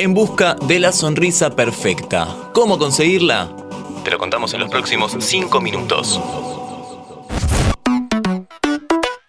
En 0.00 0.14
busca 0.14 0.54
de 0.54 0.80
la 0.80 0.92
sonrisa 0.92 1.54
perfecta. 1.54 2.26
¿Cómo 2.54 2.78
conseguirla? 2.78 3.54
Te 4.02 4.10
lo 4.10 4.16
contamos 4.16 4.54
en 4.54 4.60
los 4.60 4.70
próximos 4.70 5.14
5 5.20 5.60
minutos. 5.60 6.18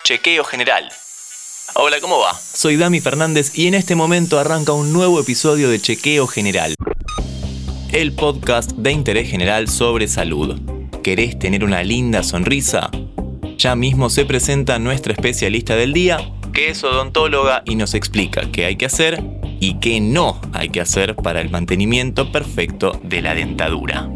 Chequeo 0.06 0.46
general. 0.46 0.90
Hola, 1.74 1.98
¿cómo 2.00 2.20
va? 2.20 2.34
Soy 2.36 2.78
Dami 2.78 3.02
Fernández 3.02 3.52
y 3.54 3.68
en 3.68 3.74
este 3.74 3.96
momento 3.96 4.40
arranca 4.40 4.72
un 4.72 4.94
nuevo 4.94 5.20
episodio 5.20 5.70
de 5.70 5.82
Chequeo 5.82 6.26
General. 6.26 6.74
El 7.92 8.14
podcast 8.14 8.72
de 8.72 8.94
interés 8.94 9.30
general 9.30 9.68
sobre 9.68 10.08
salud. 10.08 10.58
¿Querés 11.04 11.38
tener 11.38 11.66
una 11.66 11.84
linda 11.84 12.24
sonrisa? 12.24 12.90
Ya 13.58 13.76
mismo 13.76 14.10
se 14.10 14.24
presenta 14.24 14.80
nuestra 14.80 15.12
especialista 15.12 15.76
del 15.76 15.92
día, 15.92 16.32
que 16.54 16.70
es 16.70 16.82
odontóloga 16.82 17.62
y 17.66 17.76
nos 17.76 17.94
explica 17.94 18.50
qué 18.54 18.64
hay 18.64 18.78
que 18.78 18.86
hacer 18.86 19.41
y 19.62 19.76
qué 19.76 20.02
no 20.02 20.38
hay 20.54 20.70
que 20.70 20.82
hacer 20.82 21.16
para 21.16 21.40
el 21.40 21.52
mantenimiento 21.52 22.32
perfecto 22.32 23.00
de 23.04 23.22
la 23.22 23.36
dentadura. 23.36 24.10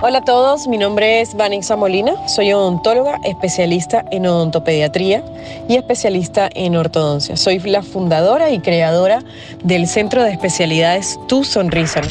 Hola 0.00 0.18
a 0.18 0.24
todos, 0.24 0.68
mi 0.68 0.78
nombre 0.78 1.20
es 1.20 1.34
Vanessa 1.34 1.76
Molina, 1.76 2.28
soy 2.28 2.52
odontóloga, 2.52 3.18
especialista 3.24 4.04
en 4.12 4.26
odontopediatría 4.26 5.24
y 5.68 5.76
especialista 5.76 6.48
en 6.54 6.76
ortodoncia. 6.76 7.36
Soy 7.36 7.58
la 7.58 7.82
fundadora 7.82 8.50
y 8.50 8.60
creadora 8.60 9.18
del 9.64 9.88
Centro 9.88 10.22
de 10.22 10.30
Especialidades 10.30 11.18
Tu 11.26 11.42
Sonrisa. 11.42 12.02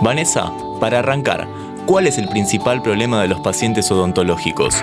Vanessa, 0.00 0.52
para 0.80 1.00
arrancar, 1.00 1.48
¿cuál 1.86 2.06
es 2.06 2.18
el 2.18 2.28
principal 2.28 2.82
problema 2.82 3.20
de 3.20 3.28
los 3.28 3.40
pacientes 3.40 3.90
odontológicos? 3.90 4.76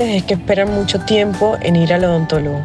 Es 0.00 0.22
que 0.22 0.34
esperan 0.34 0.72
mucho 0.72 1.00
tiempo 1.00 1.56
en 1.60 1.74
ir 1.74 1.92
al 1.92 2.04
odontólogo. 2.04 2.62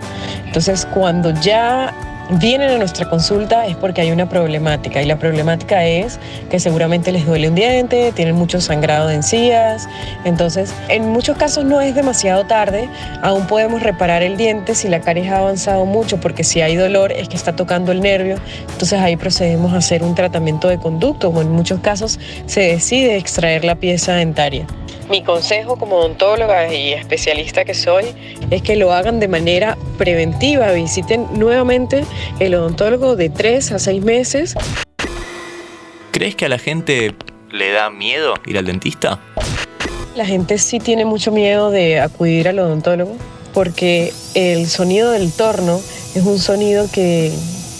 Entonces, 0.53 0.85
cuando 0.93 1.31
ya 1.41 1.91
vienen 2.29 2.69
a 2.69 2.77
nuestra 2.77 3.09
consulta 3.09 3.65
es 3.65 3.75
porque 3.75 4.01
hay 4.01 4.11
una 4.11 4.29
problemática. 4.29 5.01
Y 5.01 5.07
la 5.07 5.17
problemática 5.17 5.83
es 5.83 6.19
que 6.51 6.59
seguramente 6.59 7.11
les 7.11 7.25
duele 7.25 7.49
un 7.49 7.55
diente, 7.55 8.11
tienen 8.11 8.35
mucho 8.35 8.61
sangrado 8.61 9.07
de 9.07 9.15
encías, 9.15 9.89
entonces 10.25 10.71
en 10.89 11.09
muchos 11.09 11.37
casos 11.37 11.65
no 11.65 11.81
es 11.81 11.95
demasiado 11.95 12.43
tarde, 12.45 12.87
aún 13.23 13.47
podemos 13.47 13.81
reparar 13.81 14.21
el 14.21 14.37
diente 14.37 14.75
si 14.75 14.89
la 14.89 15.01
caries 15.01 15.31
ha 15.31 15.39
avanzado 15.39 15.87
mucho 15.87 16.19
porque 16.19 16.43
si 16.43 16.61
hay 16.61 16.75
dolor 16.75 17.11
es 17.11 17.29
que 17.29 17.35
está 17.35 17.55
tocando 17.55 17.91
el 17.91 18.01
nervio, 18.01 18.35
entonces 18.71 18.99
ahí 18.99 19.15
procedemos 19.15 19.73
a 19.73 19.77
hacer 19.77 20.03
un 20.03 20.13
tratamiento 20.13 20.69
de 20.69 20.77
conducto 20.77 21.29
o 21.29 21.41
en 21.41 21.51
muchos 21.51 21.79
casos 21.79 22.19
se 22.45 22.61
decide 22.61 23.17
extraer 23.17 23.65
la 23.65 23.73
pieza 23.73 24.13
dentaria. 24.13 24.67
Mi 25.09 25.21
consejo 25.23 25.77
como 25.77 25.97
odontóloga 25.97 26.73
y 26.73 26.93
especialista 26.93 27.65
que 27.65 27.73
soy 27.73 28.05
es 28.49 28.61
que 28.61 28.75
lo 28.75 28.93
hagan 28.93 29.19
de 29.19 29.27
manera 29.27 29.77
preventiva. 29.97 30.71
Visiten 30.71 31.27
nuevamente 31.33 32.05
el 32.39 32.55
odontólogo 32.55 33.15
de 33.15 33.29
3 33.29 33.73
a 33.73 33.79
6 33.79 34.03
meses. 34.03 34.55
¿Crees 36.11 36.35
que 36.35 36.45
a 36.45 36.49
la 36.49 36.57
gente 36.57 37.13
le 37.51 37.71
da 37.71 37.89
miedo 37.89 38.35
ir 38.45 38.57
al 38.57 38.65
dentista? 38.65 39.19
La 40.15 40.25
gente 40.25 40.57
sí 40.57 40.79
tiene 40.79 41.05
mucho 41.05 41.31
miedo 41.31 41.71
de 41.71 41.99
acudir 41.99 42.47
al 42.47 42.59
odontólogo 42.59 43.15
porque 43.53 44.13
el 44.33 44.67
sonido 44.67 45.11
del 45.11 45.31
torno 45.31 45.79
es 46.15 46.23
un 46.25 46.39
sonido 46.39 46.87
que, 46.91 47.31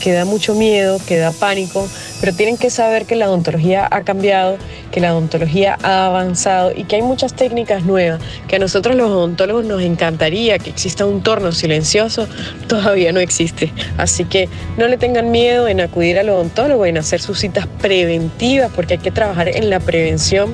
que 0.04 0.12
da 0.12 0.26
mucho 0.26 0.54
miedo, 0.54 1.00
que 1.08 1.16
da 1.16 1.32
pánico, 1.32 1.88
pero 2.20 2.36
tienen 2.36 2.58
que 2.58 2.70
saber 2.70 3.06
que 3.06 3.16
la 3.16 3.30
odontología 3.30 3.88
ha 3.90 4.02
cambiado, 4.02 4.58
que 4.92 5.00
la 5.00 5.14
odontología 5.14 5.78
ha 5.82 6.08
avanzado 6.08 6.74
y 6.76 6.84
que 6.84 6.98
hay 6.98 7.02
muchas 7.02 7.34
técnicas 7.34 7.86
nuevas, 7.86 8.20
que 8.50 8.58
a 8.58 8.60
nosotros 8.60 8.98
los 8.98 9.10
odontólogos 9.10 9.64
nos 9.64 9.82
encantaría 9.82 10.60
que 10.60 10.72
exista 10.72 11.06
un 11.06 11.24
torno 11.24 11.54
silencioso, 11.54 12.28
todavía 12.68 13.14
no 13.14 13.22
existe. 13.22 13.72
Así 13.98 14.26
que 14.26 14.50
no 14.78 14.90
le 14.90 14.98
tengan 14.98 15.32
miedo 15.32 15.70
en 15.70 15.80
acudir 15.80 16.20
al 16.20 16.28
odontólogo, 16.28 16.86
en 16.86 16.98
hacer 16.98 17.22
sus 17.22 17.40
citas 17.40 17.66
preventivas, 17.80 18.74
porque 18.76 18.96
hay 18.96 19.00
que 19.00 19.12
trabajar 19.12 19.48
en 19.48 19.70
la 19.70 19.80
prevención 19.80 20.54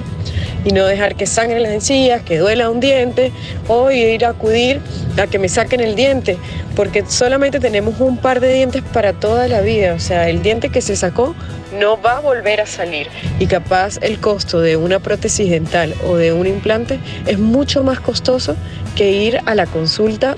y 0.70 0.72
no 0.72 0.86
dejar 0.86 1.16
que 1.16 1.26
sangre 1.26 1.60
las 1.60 1.71
encías, 1.71 2.21
que 2.21 2.38
duela 2.38 2.70
un 2.70 2.80
diente 2.80 3.32
o 3.67 3.89
ir 3.89 4.23
a 4.23 4.30
acudir 4.30 4.80
a 5.20 5.26
que 5.26 5.39
me 5.39 5.49
saquen 5.49 5.80
el 5.80 5.95
diente, 5.95 6.38
porque 6.76 7.04
solamente 7.08 7.60
tenemos 7.60 7.99
un 7.99 8.17
par 8.17 8.39
de 8.39 8.54
dientes 8.54 8.83
para 8.93 9.14
toda 9.14 9.48
la 9.48 9.61
vida, 9.61 9.95
o 9.95 9.99
sea, 9.99 10.30
el 10.30 10.43
diente 10.43 10.70
que 10.70 10.82
se 10.82 10.95
sacó 10.95 11.33
no 11.80 11.99
va 11.99 12.17
a 12.17 12.20
volver 12.20 12.61
a 12.61 12.67
salir 12.67 13.08
y 13.39 13.48
capaz 13.48 13.98
el 14.04 14.20
costo 14.20 14.61
de 14.61 14.77
una 14.77 14.99
prótesis 14.99 15.49
dental 15.49 15.95
o 16.08 16.17
de 16.17 16.33
un 16.33 16.45
implante 16.45 16.99
es 17.26 17.39
mucho 17.39 17.83
más 17.83 17.99
costoso 17.99 18.55
que 18.95 19.11
ir 19.11 19.39
a 19.48 19.55
la 19.55 19.66
consulta 19.66 20.38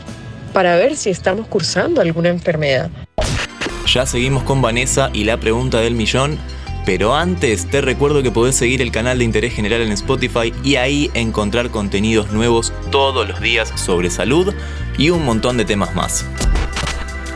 para 0.53 0.77
ver 0.77 0.95
si 0.95 1.09
estamos 1.09 1.45
cursando 1.47 1.99
alguna 1.99 2.29
enfermedad. 2.29 2.89
Ya 3.85 4.05
seguimos 4.05 4.43
con 4.43 4.61
Vanessa 4.61 5.09
y 5.11 5.25
la 5.25 5.37
pregunta 5.37 5.79
del 5.79 5.95
millón. 5.95 6.39
Pero 6.85 7.15
antes 7.15 7.69
te 7.69 7.81
recuerdo 7.81 8.23
que 8.23 8.31
podés 8.31 8.55
seguir 8.55 8.81
el 8.81 8.91
canal 8.91 9.19
de 9.19 9.23
Interés 9.23 9.53
General 9.53 9.81
en 9.81 9.91
Spotify 9.91 10.53
y 10.63 10.75
ahí 10.77 11.11
encontrar 11.13 11.69
contenidos 11.69 12.31
nuevos 12.31 12.73
todos 12.91 13.27
los 13.27 13.39
días 13.39 13.71
sobre 13.75 14.09
salud 14.09 14.53
y 14.97 15.09
un 15.11 15.23
montón 15.23 15.57
de 15.57 15.65
temas 15.65 15.93
más. 15.93 16.25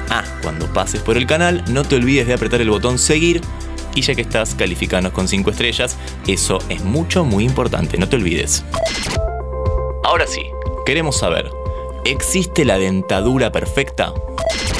Ah, 0.09 0.23
cuando 0.41 0.65
pases 0.67 1.01
por 1.01 1.17
el 1.17 1.27
canal 1.27 1.63
no 1.69 1.83
te 1.83 1.95
olvides 1.95 2.27
de 2.27 2.33
apretar 2.33 2.61
el 2.61 2.69
botón 2.69 2.97
seguir 2.97 3.41
y 3.95 4.01
ya 4.01 4.13
que 4.13 4.21
estás, 4.21 4.55
calificanos 4.55 5.13
con 5.13 5.27
5 5.27 5.51
estrellas, 5.51 5.97
eso 6.27 6.59
es 6.67 6.83
mucho, 6.83 7.23
muy 7.23 7.45
importante, 7.45 7.97
no 7.97 8.09
te 8.09 8.17
olvides. 8.17 8.65
Ahora 10.03 10.27
sí, 10.27 10.41
queremos 10.85 11.17
saber, 11.17 11.49
¿existe 12.03 12.65
la 12.65 12.77
dentadura 12.77 13.51
perfecta? 13.51 14.13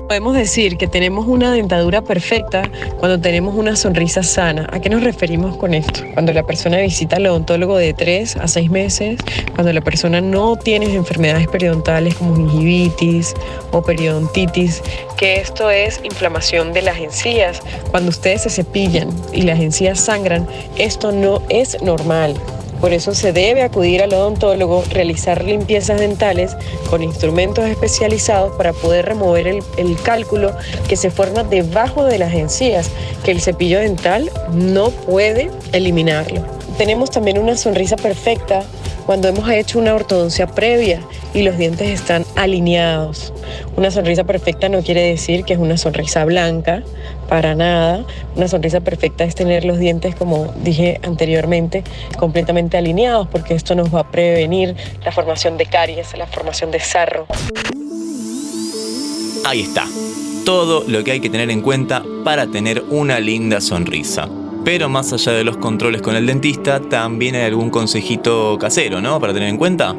Podemos 0.07 0.35
decir 0.35 0.77
que 0.77 0.88
tenemos 0.88 1.25
una 1.25 1.51
dentadura 1.51 2.03
perfecta 2.03 2.69
cuando 2.99 3.19
tenemos 3.19 3.55
una 3.55 3.75
sonrisa 3.75 4.21
sana. 4.21 4.67
¿A 4.71 4.79
qué 4.79 4.88
nos 4.88 5.03
referimos 5.03 5.57
con 5.57 5.73
esto? 5.73 6.01
Cuando 6.13 6.31
la 6.31 6.43
persona 6.43 6.77
visita 6.77 7.16
al 7.16 7.25
odontólogo 7.25 7.75
de 7.77 7.93
3 7.93 8.38
a 8.38 8.47
6 8.47 8.69
meses, 8.69 9.19
cuando 9.55 9.73
la 9.73 9.81
persona 9.81 10.21
no 10.21 10.57
tiene 10.57 10.94
enfermedades 10.94 11.47
periodontales 11.47 12.13
como 12.15 12.35
gingivitis 12.35 13.33
o 13.71 13.81
periodontitis, 13.81 14.83
que 15.17 15.38
esto 15.38 15.71
es 15.71 15.99
inflamación 16.03 16.71
de 16.71 16.83
las 16.83 16.99
encías. 16.99 17.61
Cuando 17.89 18.09
ustedes 18.09 18.44
se 18.44 18.51
cepillan 18.51 19.09
y 19.33 19.41
las 19.41 19.59
encías 19.59 19.99
sangran, 19.99 20.47
esto 20.77 21.11
no 21.11 21.41
es 21.49 21.81
normal. 21.81 22.35
Por 22.81 22.94
eso 22.94 23.16
se 23.16 23.34
debe 23.34 23.63
acudir 23.63 24.03
al 24.03 24.13
odontólogo, 24.13 24.84
realizar 24.90 25.44
limpiezas 25.44 26.00
dentales 26.00 26.56
con 26.90 27.02
instrumentos 27.03 27.66
especializados 27.66 28.56
para 28.56 28.74
poder 28.74 29.06
remover 29.06 29.47
el, 29.47 29.63
cálculo 30.03 30.52
que 30.88 30.96
se 30.96 31.09
forma 31.09 31.44
debajo 31.44 32.03
de 32.03 32.19
las 32.19 32.34
encías, 32.34 32.90
que 33.24 33.31
el 33.31 33.41
cepillo 33.41 33.80
dental 33.80 34.30
no 34.53 34.90
puede 34.90 35.50
eliminarlo. 35.72 36.44
Tenemos 36.78 37.09
también 37.09 37.38
una 37.38 37.56
sonrisa 37.56 37.96
perfecta 37.96 38.63
cuando 39.05 39.27
hemos 39.27 39.49
hecho 39.49 39.79
una 39.79 39.93
ortodoncia 39.93 40.47
previa 40.47 41.01
y 41.33 41.43
los 41.43 41.57
dientes 41.57 41.88
están 41.89 42.25
alineados. 42.35 43.33
Una 43.75 43.91
sonrisa 43.91 44.23
perfecta 44.23 44.69
no 44.69 44.81
quiere 44.81 45.01
decir 45.01 45.43
que 45.45 45.53
es 45.53 45.59
una 45.59 45.77
sonrisa 45.77 46.25
blanca, 46.25 46.83
para 47.29 47.55
nada. 47.55 48.03
Una 48.35 48.47
sonrisa 48.47 48.79
perfecta 48.81 49.23
es 49.23 49.35
tener 49.35 49.65
los 49.65 49.77
dientes, 49.77 50.15
como 50.15 50.53
dije 50.63 50.99
anteriormente, 51.03 51.83
completamente 52.17 52.77
alineados, 52.77 53.27
porque 53.27 53.53
esto 53.53 53.75
nos 53.75 53.94
va 53.94 54.01
a 54.01 54.11
prevenir 54.11 54.75
la 55.03 55.11
formación 55.11 55.57
de 55.57 55.65
caries, 55.65 56.17
la 56.17 56.27
formación 56.27 56.71
de 56.71 56.79
sarro. 56.79 57.27
Ahí 59.45 59.61
está. 59.61 59.85
Todo 60.45 60.83
lo 60.88 61.03
que 61.03 61.11
hay 61.11 61.19
que 61.19 61.29
tener 61.29 61.49
en 61.51 61.61
cuenta 61.61 62.03
para 62.23 62.47
tener 62.47 62.83
una 62.89 63.19
linda 63.19 63.61
sonrisa. 63.61 64.27
Pero 64.65 64.89
más 64.89 65.13
allá 65.13 65.31
de 65.33 65.43
los 65.43 65.57
controles 65.57 66.01
con 66.01 66.15
el 66.15 66.25
dentista, 66.25 66.79
también 66.79 67.35
hay 67.35 67.43
algún 67.43 67.69
consejito 67.69 68.57
casero, 68.59 68.99
¿no? 68.99 69.19
Para 69.19 69.31
tener 69.31 69.47
en 69.47 69.57
cuenta. 69.57 69.95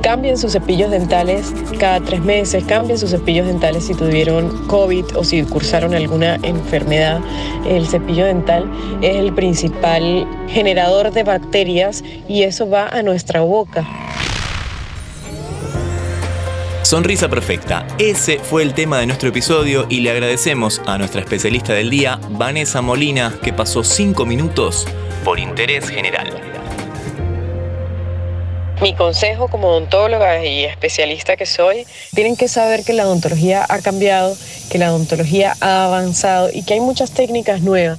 Cambien 0.00 0.38
sus 0.38 0.52
cepillos 0.52 0.90
dentales 0.90 1.52
cada 1.78 2.00
tres 2.00 2.22
meses, 2.22 2.64
cambien 2.64 2.98
sus 2.98 3.10
cepillos 3.10 3.46
dentales 3.46 3.84
si 3.84 3.94
tuvieron 3.94 4.66
COVID 4.66 5.16
o 5.16 5.24
si 5.24 5.42
cursaron 5.42 5.94
alguna 5.94 6.36
enfermedad. 6.36 7.20
El 7.68 7.86
cepillo 7.86 8.24
dental 8.24 8.66
es 9.02 9.16
el 9.16 9.34
principal 9.34 10.26
generador 10.48 11.10
de 11.10 11.24
bacterias 11.24 12.02
y 12.28 12.44
eso 12.44 12.70
va 12.70 12.88
a 12.88 13.02
nuestra 13.02 13.42
boca. 13.42 13.86
Sonrisa 16.86 17.28
Perfecta. 17.28 17.84
Ese 17.98 18.38
fue 18.38 18.62
el 18.62 18.72
tema 18.72 19.00
de 19.00 19.06
nuestro 19.06 19.30
episodio 19.30 19.86
y 19.88 20.02
le 20.02 20.12
agradecemos 20.12 20.80
a 20.86 20.96
nuestra 20.98 21.20
especialista 21.20 21.72
del 21.72 21.90
día, 21.90 22.20
Vanessa 22.30 22.80
Molina, 22.80 23.36
que 23.42 23.52
pasó 23.52 23.82
cinco 23.82 24.24
minutos 24.24 24.86
por 25.24 25.40
interés 25.40 25.88
general. 25.88 26.30
Mi 28.80 28.94
consejo 28.94 29.48
como 29.48 29.66
odontóloga 29.66 30.44
y 30.44 30.62
especialista 30.62 31.36
que 31.36 31.44
soy, 31.44 31.88
tienen 32.14 32.36
que 32.36 32.46
saber 32.46 32.84
que 32.84 32.92
la 32.92 33.08
odontología 33.08 33.66
ha 33.68 33.80
cambiado, 33.80 34.36
que 34.70 34.78
la 34.78 34.94
odontología 34.94 35.56
ha 35.60 35.86
avanzado 35.86 36.50
y 36.52 36.62
que 36.62 36.74
hay 36.74 36.80
muchas 36.80 37.10
técnicas 37.10 37.62
nuevas. 37.62 37.98